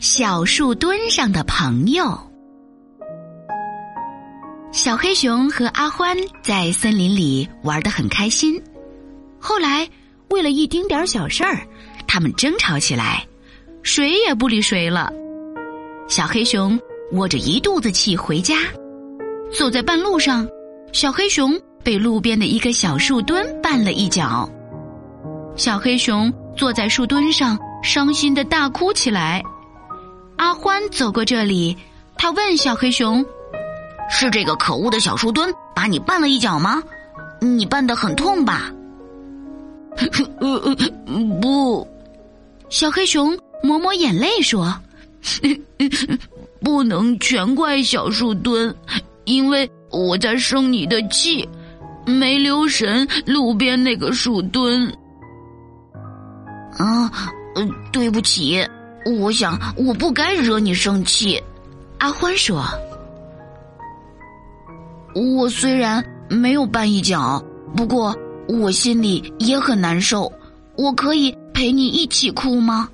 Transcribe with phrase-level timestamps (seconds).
[0.00, 2.16] 小树墩上的朋友。
[4.70, 8.62] 小黑熊和阿欢在森林里玩得很开心。
[9.40, 9.88] 后来，
[10.30, 11.66] 为了一丁点小事儿，
[12.06, 13.26] 他们争吵起来，
[13.82, 15.12] 谁也不理谁了。
[16.06, 16.78] 小黑熊
[17.10, 18.54] 窝着一肚子气回家，
[19.52, 20.46] 走在半路上，
[20.92, 24.48] 小黑熊被路边的一个小树墩绊了一脚。
[25.56, 29.42] 小黑熊坐在树墩上，伤心的大哭起来。
[30.38, 31.76] 阿欢走过这里，
[32.16, 33.24] 他问小黑熊。
[34.10, 36.82] 是这个可恶的小树墩把你绊了一脚吗？
[37.40, 38.72] 你绊得很痛吧？
[40.40, 40.74] 呃，
[41.42, 41.86] 不，
[42.70, 44.74] 小黑熊抹抹眼泪说
[46.62, 48.74] ：“不能全怪小树墩，
[49.24, 51.46] 因为我在生你的气，
[52.06, 54.90] 没留神路边那个树墩。”
[56.78, 57.10] 啊，
[57.92, 58.66] 对不起，
[59.08, 61.42] 我想我不该惹你生气。
[61.98, 62.64] 阿欢说。
[65.14, 67.42] 我虽然没有绊一脚，
[67.74, 68.14] 不过
[68.46, 70.30] 我心里也很难受。
[70.76, 72.88] 我可以陪你一起哭吗？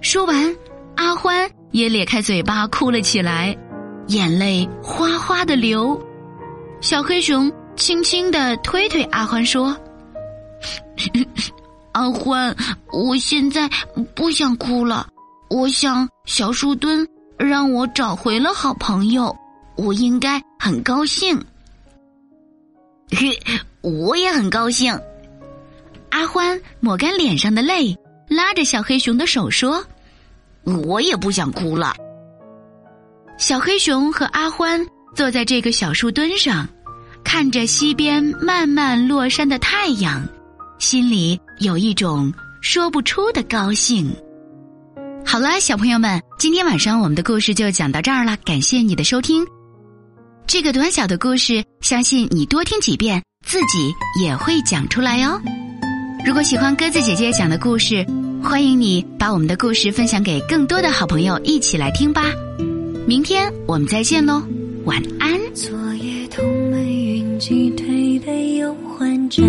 [0.00, 0.56] 说完，
[0.94, 3.56] 阿欢也咧开嘴巴哭了起来，
[4.06, 6.00] 眼泪哗哗的流。
[6.80, 9.76] 小黑熊轻轻的推推阿欢说
[11.98, 12.54] ：“阿欢，
[12.92, 13.68] 我现在
[14.14, 15.08] 不想哭了。
[15.50, 17.04] 我想小树墩
[17.36, 19.36] 让我找回了好朋友。”
[19.74, 21.40] 我应该很高兴，
[23.10, 23.40] 嘿，
[23.80, 24.96] 我也很高兴。
[26.10, 27.96] 阿欢抹干脸上的泪，
[28.28, 29.84] 拉着小黑熊的手说
[30.84, 31.94] ：“我也不想哭了。”
[33.38, 36.66] 小黑熊和阿欢坐在这个小树墩上，
[37.22, 40.26] 看着西边慢慢落山的太阳，
[40.80, 44.10] 心里有一种说不出的高兴。
[45.24, 49.44] 好了，小朋友们，今天晚上我们的故事就讲到这儿了，感谢你的收听。
[50.46, 53.92] 这个短小的故事，相信你多听几遍，自己
[54.22, 55.40] 也会讲出来哟。
[56.24, 58.06] 如果喜欢鸽子姐姐讲的故事，
[58.42, 62.24] 欢迎你把我们的故事分享给更多的好朋友一起来听吧。
[63.06, 64.42] 明天我们再见喽，
[64.84, 65.38] 晚安。
[65.54, 69.44] 昨夜同门云集，推杯又换盏，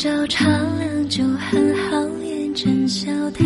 [0.00, 3.44] 照茶凉酒寒豪言成笑谈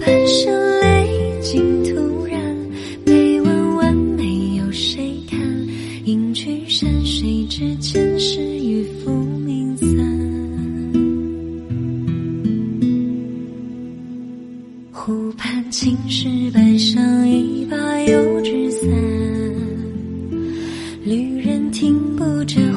[0.00, 2.56] 半生累尽突然
[3.04, 5.38] 碑文完美有谁看？
[6.06, 9.88] 隐居山水之间是与浮名散。
[14.90, 18.90] 湖畔青石板上一把油纸伞
[21.04, 22.71] 旅人停步折